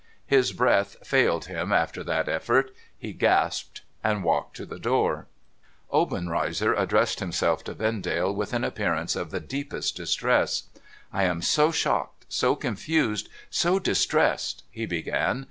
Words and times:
His 0.25 0.51
breath 0.51 0.97
failed 1.05 1.45
him 1.45 1.71
after 1.71 2.03
that 2.03 2.27
effort; 2.27 2.75
he 2.97 3.13
gasped, 3.13 3.81
and 4.03 4.23
walked 4.23 4.55
to 4.57 4.65
the 4.65 4.79
door. 4.79 5.27
Obenreizer 5.93 6.73
addressed 6.73 7.19
himself 7.19 7.63
to 7.65 7.75
Vendale 7.75 8.33
with 8.33 8.51
an 8.51 8.63
appearance 8.63 9.15
of 9.15 9.29
the 9.29 9.39
deepest 9.39 9.95
distress.' 9.95 10.63
I 11.13 11.25
am 11.25 11.43
so 11.43 11.69
shocked, 11.71 12.25
so 12.29 12.55
confused, 12.55 13.29
so 13.51 13.77
distressed,' 13.77 14.63
he 14.71 14.87
began. 14.87 15.39